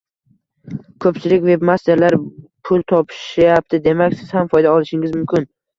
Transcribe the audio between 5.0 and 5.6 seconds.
mumkin